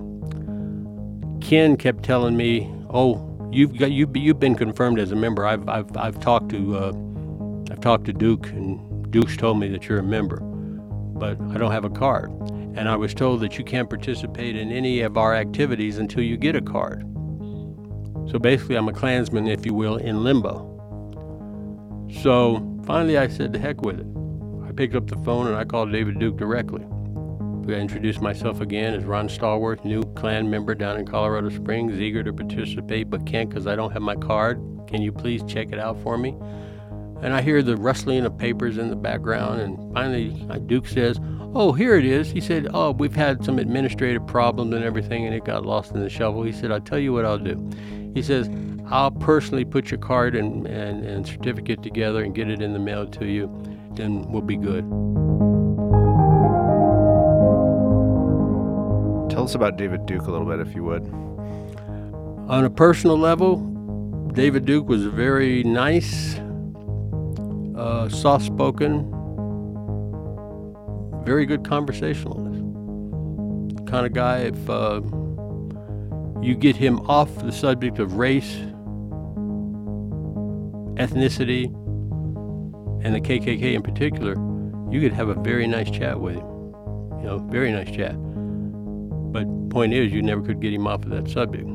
[1.40, 5.46] Ken kept telling me, "Oh, you've got you've, you've been confirmed as a member.
[5.46, 6.92] I've I've I've talked to uh,
[7.70, 11.72] I've talked to Duke, and Duke's told me that you're a member, but I don't
[11.72, 12.30] have a card.
[12.76, 16.36] And I was told that you can't participate in any of our activities until you
[16.36, 17.02] get a card.
[18.30, 20.73] So basically, I'm a Klansman, if you will, in limbo.
[22.22, 24.06] So finally, I said, "The heck with it."
[24.66, 26.84] I picked up the phone and I called David Duke directly.
[27.68, 32.22] I introduced myself again as Ron Stallworth, new Klan member down in Colorado Springs, eager
[32.22, 34.58] to participate but can't because I don't have my card.
[34.86, 36.36] Can you please check it out for me?
[37.22, 41.18] And I hear the rustling of papers in the background, and finally uh, Duke says,
[41.54, 42.30] Oh, here it is.
[42.30, 46.00] He said, Oh, we've had some administrative problems and everything, and it got lost in
[46.00, 46.42] the shuffle.
[46.42, 47.70] He said, I'll tell you what I'll do.
[48.12, 48.48] He says,
[48.94, 52.78] I'll personally put your card and, and, and certificate together and get it in the
[52.78, 53.50] mail to you,
[53.94, 54.88] then we'll be good.
[59.32, 61.02] Tell us about David Duke a little bit, if you would.
[62.48, 63.56] On a personal level,
[64.32, 66.36] David Duke was a very nice,
[67.76, 69.10] uh, soft spoken,
[71.24, 72.60] very good conversationalist.
[73.88, 75.00] Kind of guy, if uh,
[76.40, 78.56] you get him off the subject of race,
[80.96, 81.66] ethnicity,
[83.04, 84.34] and the KKK in particular,
[84.90, 86.46] you could have a very nice chat with him.
[87.18, 88.14] You know, very nice chat.
[89.32, 91.66] But point is, you never could get him off of that subject.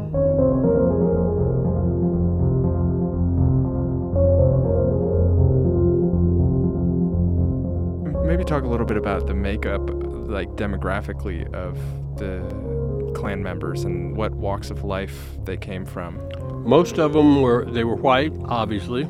[8.26, 11.78] Maybe talk a little bit about the makeup, like demographically, of
[12.18, 12.42] the
[13.16, 16.20] Klan members and what walks of life they came from.
[16.66, 19.06] Most of them were they were white, obviously.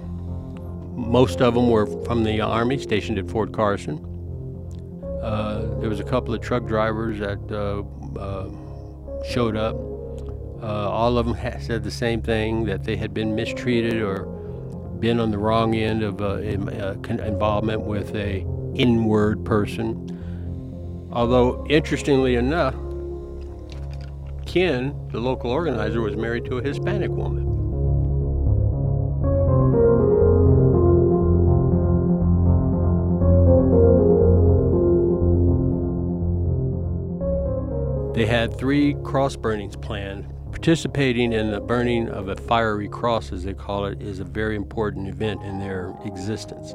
[0.96, 4.06] Most of them were from the army stationed at Fort Carson.
[5.22, 7.84] Uh, there was a couple of truck drivers that uh,
[8.20, 8.50] uh,
[9.24, 9.76] showed up.
[10.62, 14.26] Uh, all of them said the same thing that they had been mistreated or
[15.00, 20.06] been on the wrong end of uh, involvement with a N-word person.
[21.12, 22.76] Although, interestingly enough,
[24.50, 27.46] Ken, the local organizer, was married to a Hispanic woman.
[38.16, 40.34] They had three cross burnings planned.
[40.52, 44.56] Participating in the burning of a fiery cross, as they call it, is a very
[44.56, 46.74] important event in their existence.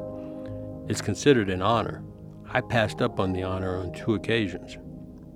[0.87, 2.01] It's considered an honor.
[2.47, 4.77] I passed up on the honor on two occasions.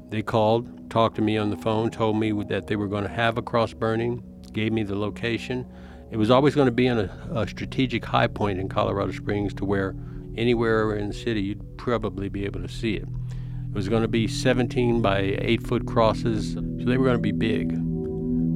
[0.10, 3.10] They called, talked to me on the phone, told me that they were going to
[3.10, 5.66] have a cross burning, gave me the location.
[6.12, 9.54] It was always going to be in a, a strategic high point in Colorado Springs
[9.56, 9.96] to where
[10.36, 13.04] anywhere in the city you'd probably be able to see it.
[13.04, 17.22] It was going to be 17 by 8 foot crosses, so they were going to
[17.22, 17.78] be big.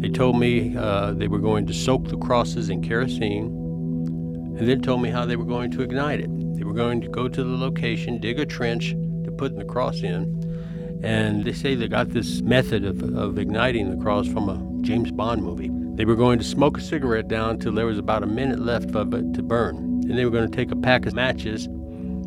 [0.01, 3.45] They told me uh, they were going to soak the crosses in kerosene
[4.57, 6.29] and then told me how they were going to ignite it.
[6.57, 8.91] They were going to go to the location, dig a trench
[9.23, 10.52] to put the cross in,
[11.03, 15.11] and they say they got this method of, of igniting the cross from a James
[15.11, 15.69] Bond movie.
[15.95, 18.95] They were going to smoke a cigarette down until there was about a minute left
[18.95, 19.75] of it to burn.
[19.75, 21.67] And they were going to take a pack of matches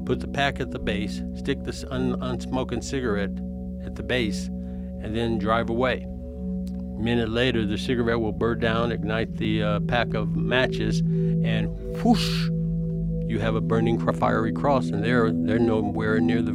[0.07, 3.37] put the pack at the base, stick this un- unsmoking cigarette
[3.85, 6.07] at the base, and then drive away.
[6.07, 11.69] A minute later, the cigarette will burn down, ignite the uh, pack of matches, and
[12.03, 12.49] whoosh,
[13.29, 16.53] you have a burning fiery cross, and they're they're nowhere near the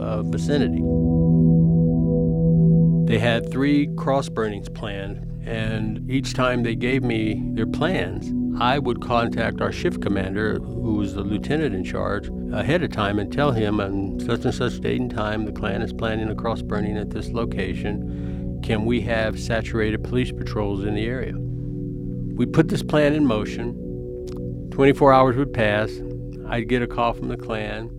[0.00, 0.80] uh, vicinity.
[3.10, 8.32] They had three cross burnings planned, and each time they gave me their plans,
[8.62, 13.18] I would contact our shift commander, who was the lieutenant in charge, ahead of time
[13.18, 16.36] and tell him on such and such date and time the Klan is planning a
[16.36, 18.60] cross burning at this location.
[18.62, 21.34] Can we have saturated police patrols in the area?
[21.36, 23.74] We put this plan in motion.
[24.70, 25.90] 24 hours would pass.
[26.48, 27.90] I'd get a call from the Klan.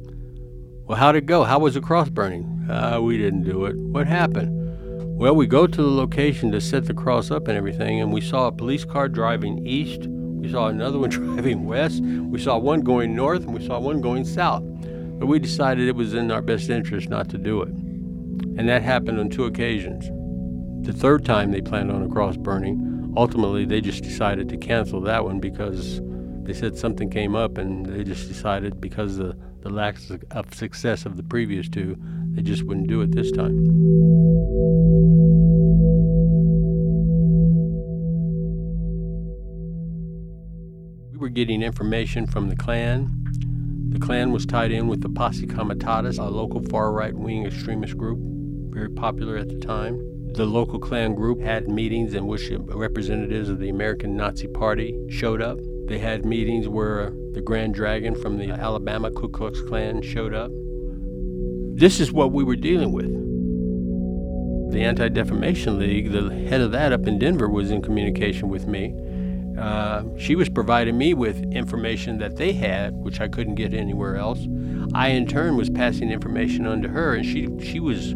[0.86, 1.44] Well, how'd it go?
[1.44, 2.66] How was the cross burning?
[2.70, 3.76] Uh, we didn't do it.
[3.76, 4.61] What happened?
[5.22, 8.22] Well, we go to the location to set the cross up and everything, and we
[8.22, 10.08] saw a police car driving east.
[10.08, 12.02] We saw another one driving west.
[12.02, 14.64] We saw one going north, and we saw one going south.
[15.20, 17.68] But we decided it was in our best interest not to do it.
[17.68, 20.10] And that happened on two occasions.
[20.88, 25.02] The third time they planned on a cross burning, ultimately they just decided to cancel
[25.02, 26.02] that one because
[26.46, 29.98] they said something came up and they just decided because of the lack
[30.32, 31.96] of success of the previous two,
[32.32, 33.58] they just wouldn't do it this time.
[41.12, 43.22] We were getting information from the Klan
[43.92, 47.98] the Klan was tied in with the Posse Comitatus, a local far right wing extremist
[47.98, 48.20] group,
[48.74, 50.00] very popular at the time.
[50.32, 55.42] The local Klan group had meetings in which representatives of the American Nazi Party showed
[55.42, 55.60] up.
[55.88, 60.52] They had meetings where the Grand Dragon from the Alabama Ku Klux Klan showed up.
[61.76, 63.12] This is what we were dealing with.
[64.72, 68.68] The Anti Defamation League, the head of that up in Denver, was in communication with
[68.68, 68.94] me
[69.62, 74.16] uh, she was providing me with information that they had, which I couldn't get anywhere
[74.16, 74.40] else.
[74.94, 78.16] I, in turn, was passing information on to her, and she she was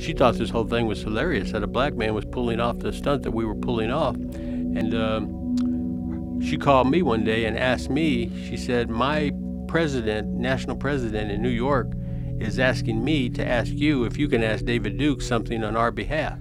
[0.00, 2.92] she thought this whole thing was hilarious that a black man was pulling off the
[2.92, 7.90] stunt that we were pulling off, and um, she called me one day and asked
[7.90, 8.30] me.
[8.46, 9.32] She said, "My
[9.66, 11.92] president, national president in New York,
[12.40, 15.90] is asking me to ask you if you can ask David Duke something on our
[15.90, 16.38] behalf."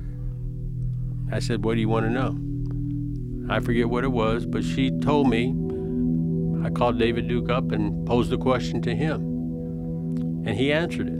[1.32, 2.38] I said, "What do you want to know?"
[3.54, 5.56] I forget what it was, but she told me.
[6.64, 9.22] I called David Duke up and posed the question to him,
[10.46, 11.20] and he answered it.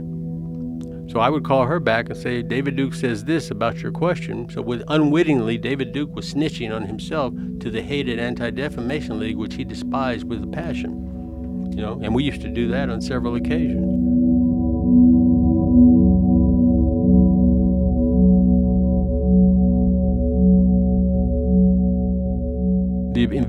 [1.10, 4.48] So I would call her back and say, David Duke says this about your question.
[4.48, 9.36] So, with unwittingly, David Duke was snitching on himself to the hated Anti Defamation League,
[9.36, 11.72] which he despised with a passion.
[11.72, 14.09] You know, and we used to do that on several occasions.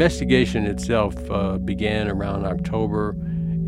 [0.01, 3.11] Investigation itself uh, began around October,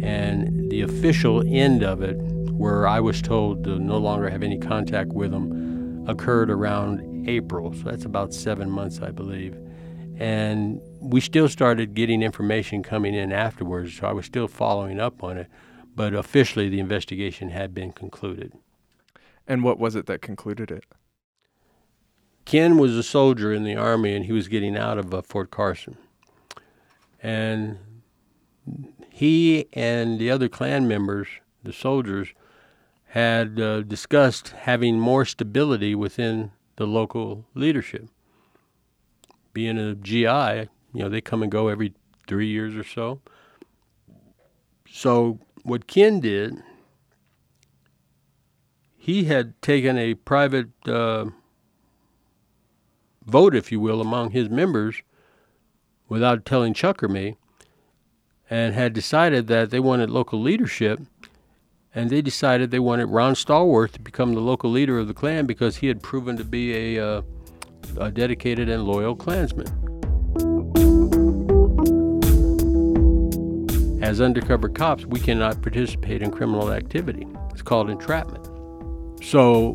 [0.01, 2.15] and the official end of it,
[2.53, 7.71] where I was told to no longer have any contact with them, occurred around April.
[7.75, 9.55] So that's about seven months, I believe.
[10.17, 15.21] And we still started getting information coming in afterwards, so I was still following up
[15.21, 15.51] on it.
[15.95, 18.53] But officially, the investigation had been concluded.
[19.47, 20.86] And what was it that concluded it?
[22.43, 25.51] Ken was a soldier in the Army and he was getting out of uh, Fort
[25.51, 25.97] Carson.
[27.24, 27.80] And
[29.09, 31.28] he and the other Klan members,
[31.63, 32.34] the soldiers,
[33.05, 38.09] had uh, discussed having more stability within the local leadership.
[39.53, 41.93] Being a GI, you know, they come and go every
[42.28, 43.21] three years or so.
[44.89, 46.61] So, what Ken did,
[48.97, 51.26] he had taken a private uh,
[53.26, 55.03] vote, if you will, among his members
[56.10, 57.36] without telling Chuck or me,
[58.49, 60.99] and had decided that they wanted local leadership.
[61.95, 65.45] And they decided they wanted Ron Stallworth to become the local leader of the Klan
[65.45, 67.22] because he had proven to be a, uh,
[67.97, 69.68] a dedicated and loyal Klansman.
[74.01, 77.28] As undercover cops, we cannot participate in criminal activity.
[77.51, 78.43] It's called entrapment.
[79.24, 79.74] So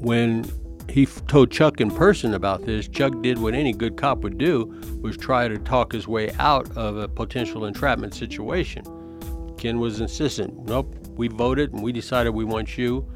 [0.00, 0.50] when
[0.96, 2.88] he told Chuck in person about this.
[2.88, 6.74] Chuck did what any good cop would do, was try to talk his way out
[6.74, 8.82] of a potential entrapment situation.
[9.58, 10.58] Ken was insistent.
[10.64, 13.06] Nope, we voted and we decided we want you.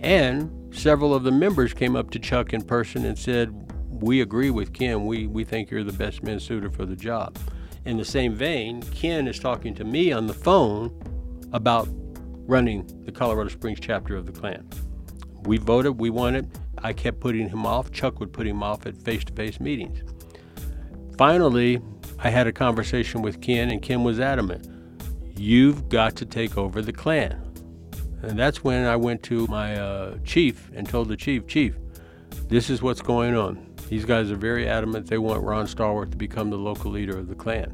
[0.00, 3.52] And several of the members came up to Chuck in person and said,
[3.90, 5.04] "We agree with Ken.
[5.04, 7.36] We we think you're the best man suited for the job."
[7.84, 10.90] In the same vein, Ken is talking to me on the phone
[11.52, 11.86] about
[12.46, 14.66] running the Colorado Springs chapter of the Klan.
[15.46, 16.46] We voted, we won it.
[16.78, 17.92] I kept putting him off.
[17.92, 20.02] Chuck would put him off at face to face meetings.
[21.16, 21.80] Finally,
[22.18, 24.68] I had a conversation with Ken, and Ken was adamant
[25.38, 27.42] you've got to take over the Klan.
[28.22, 31.76] And that's when I went to my uh, chief and told the chief, Chief,
[32.48, 33.74] this is what's going on.
[33.88, 37.28] These guys are very adamant they want Ron Stallworth to become the local leader of
[37.28, 37.72] the Klan.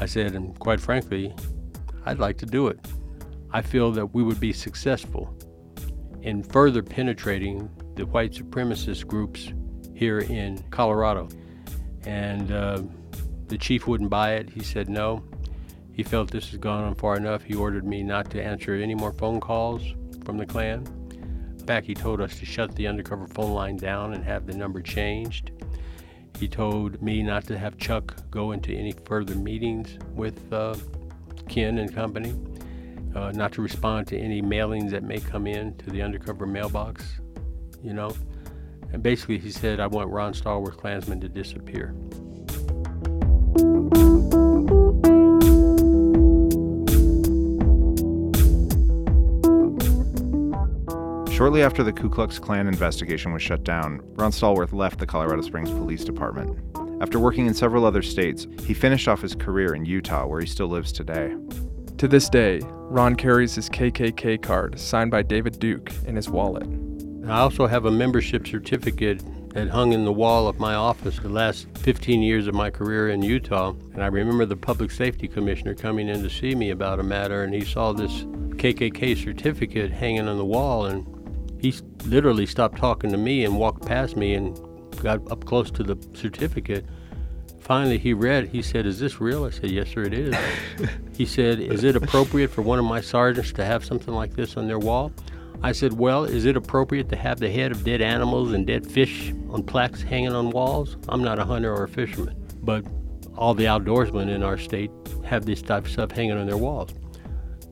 [0.00, 1.34] I said, and quite frankly,
[2.04, 2.78] I'd like to do it.
[3.52, 5.34] I feel that we would be successful
[6.26, 9.52] in further penetrating the white supremacist groups
[9.94, 11.28] here in Colorado.
[12.04, 12.82] And uh,
[13.46, 14.50] the chief wouldn't buy it.
[14.50, 15.22] He said no.
[15.92, 17.44] He felt this has gone on far enough.
[17.44, 19.82] He ordered me not to answer any more phone calls
[20.24, 20.84] from the Klan.
[21.64, 24.82] Fact, he told us to shut the undercover phone line down and have the number
[24.82, 25.52] changed.
[26.38, 30.74] He told me not to have Chuck go into any further meetings with uh,
[31.48, 32.34] Ken and company,
[33.16, 37.02] uh, not to respond to any mailings that may come in to the undercover mailbox,
[37.82, 38.14] you know.
[38.92, 41.94] And basically, he said, I want Ron Stallworth Klansman to disappear.
[51.32, 55.42] Shortly after the Ku Klux Klan investigation was shut down, Ron Stallworth left the Colorado
[55.42, 56.58] Springs Police Department.
[57.02, 60.46] After working in several other states, he finished off his career in Utah, where he
[60.46, 61.34] still lives today.
[61.98, 66.68] To this day, Ron carries his KKK card signed by David Duke in his wallet.
[67.26, 69.22] I also have a membership certificate
[69.54, 73.08] that hung in the wall of my office the last 15 years of my career
[73.08, 73.70] in Utah.
[73.94, 77.44] And I remember the public safety commissioner coming in to see me about a matter,
[77.44, 78.24] and he saw this
[78.56, 81.06] KKK certificate hanging on the wall, and
[81.62, 81.74] he
[82.04, 84.54] literally stopped talking to me and walked past me and
[84.98, 86.84] got up close to the certificate.
[87.66, 88.48] Finally, he read.
[88.48, 90.34] He said, "Is this real?" I said, "Yes, sir, it is."
[91.16, 94.56] he said, "Is it appropriate for one of my sergeants to have something like this
[94.56, 95.12] on their wall?"
[95.62, 98.86] I said, Well, is it appropriate to have the head of dead animals and dead
[98.86, 100.96] fish on plaques hanging on walls?
[101.08, 102.84] I'm not a hunter or a fisherman, but
[103.36, 104.90] all the outdoorsmen in our state
[105.24, 106.94] have this type of stuff hanging on their walls.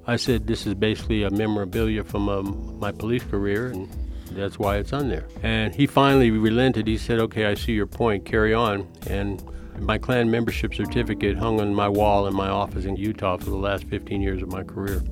[0.07, 3.89] I said, This is basically a memorabilia from um, my police career, and
[4.33, 5.27] that's why it's on there.
[5.43, 6.87] And he finally relented.
[6.87, 8.89] He said, Okay, I see your point, carry on.
[9.07, 9.43] And
[9.81, 13.57] my Klan membership certificate hung on my wall in my office in Utah for the
[13.57, 15.03] last 15 years of my career.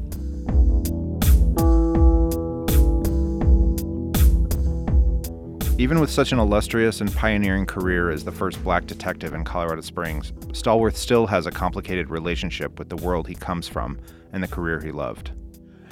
[5.78, 9.80] Even with such an illustrious and pioneering career as the first black detective in Colorado
[9.80, 13.98] Springs, Stallworth still has a complicated relationship with the world he comes from
[14.32, 15.32] and the career he loved.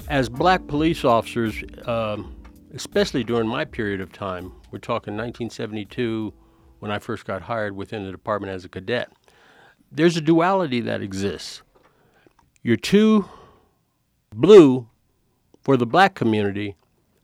[0.07, 2.35] As black police officers, um,
[2.73, 6.33] especially during my period of time, we're talking 1972
[6.81, 9.13] when I first got hired within the department as a cadet,
[9.91, 11.61] there's a duality that exists.
[12.63, 13.29] You're too
[14.33, 14.87] blue
[15.61, 16.75] for the black community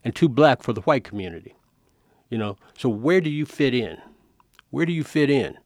[0.04, 1.56] and too black for the white community.
[2.30, 3.98] You know, so where do you fit in?
[4.70, 5.58] Where do you fit in?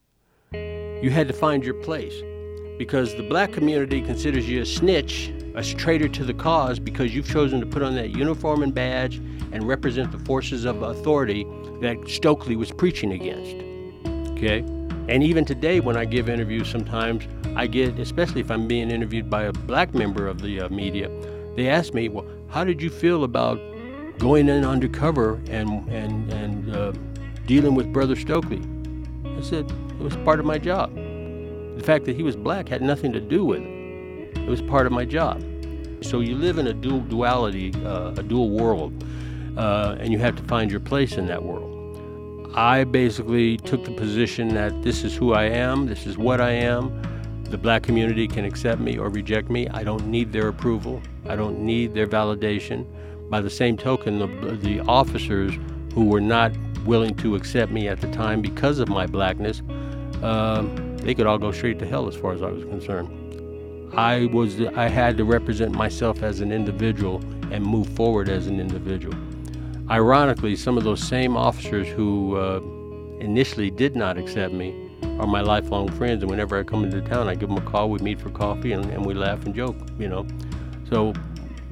[0.55, 2.14] You had to find your place
[2.78, 7.28] because the black community considers you a snitch, a traitor to the cause because you've
[7.28, 11.45] chosen to put on that uniform and badge and represent the forces of authority
[11.82, 13.71] that Stokely was preaching against.
[14.43, 14.61] Okay?
[15.09, 19.30] And even today, when I give interviews, sometimes I get, especially if I'm being interviewed
[19.30, 21.11] by a black member of the uh, media,
[21.55, 23.61] they ask me, well, how did you feel about
[24.22, 26.93] going in undercover and and and uh,
[27.47, 28.62] dealing with Brother Stokely.
[29.24, 30.95] I said it was part of my job.
[30.95, 34.38] The fact that he was black had nothing to do with it.
[34.38, 35.43] It was part of my job.
[36.03, 39.05] So you live in a dual duality, uh, a dual world,
[39.57, 41.71] uh, and you have to find your place in that world.
[42.55, 46.50] I basically took the position that this is who I am, this is what I
[46.50, 47.03] am.
[47.44, 49.68] The black community can accept me or reject me.
[49.68, 51.03] I don't need their approval.
[51.28, 52.86] I don't need their validation.
[53.30, 55.55] By the same token, the, the officers
[55.94, 56.53] who were not
[56.84, 59.62] willing to accept me at the time because of my blackness,
[60.22, 63.18] uh, they could all go straight to hell as far as I was concerned.
[63.94, 67.16] I was I had to represent myself as an individual
[67.50, 69.14] and move forward as an individual.
[69.90, 72.60] Ironically, some of those same officers who uh,
[73.20, 77.28] initially did not accept me are my lifelong friends, and whenever I come into town,
[77.28, 77.90] I give them a call.
[77.90, 79.76] We meet for coffee, and, and we laugh and joke.
[79.98, 80.26] You know,
[80.88, 81.12] so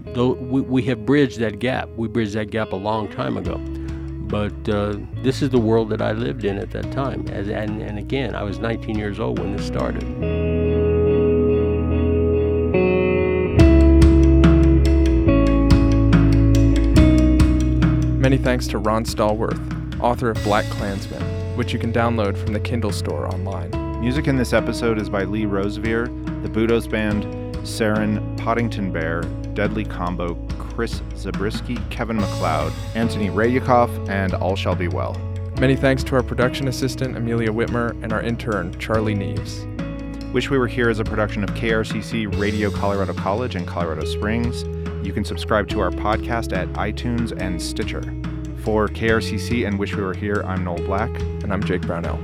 [0.06, 1.88] though we, we have bridged that gap.
[1.96, 3.56] We bridged that gap a long time ago.
[4.30, 7.26] But uh, this is the world that I lived in at that time.
[7.28, 10.59] As, and, and again, I was 19 years old when this started.
[18.30, 21.20] Many thanks to Ron Stallworth, author of Black Klansman,
[21.56, 23.72] which you can download from the Kindle store online.
[24.00, 26.04] Music in this episode is by Lee Rosevere,
[26.44, 27.24] the Budos Band,
[27.66, 29.22] Saren, Poddington Bear,
[29.54, 35.16] Deadly Combo, Chris Zabriskie, Kevin MacLeod, Anthony Rayukov, and All Shall Be Well.
[35.58, 39.66] Many thanks to our production assistant, Amelia Whitmer, and our intern, Charlie Neves.
[40.32, 44.62] Wish We Were Here is a production of KRCC Radio Colorado College in Colorado Springs.
[45.04, 48.19] You can subscribe to our podcast at iTunes and Stitcher.
[48.62, 51.08] For KRCC and Wish We Were Here, I'm Noel Black.
[51.42, 52.18] And I'm Jake Brownell.